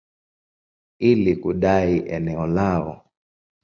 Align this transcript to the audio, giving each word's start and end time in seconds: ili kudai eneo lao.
ili 0.99 1.35
kudai 1.35 1.97
eneo 2.09 2.47
lao. 2.47 3.01